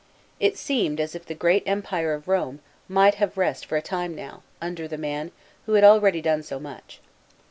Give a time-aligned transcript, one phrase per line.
[0.39, 4.15] It seemed, as if the great empire of Rome, might have rest for a time
[4.15, 5.31] now, under the man,
[5.67, 6.99] who had already done so much.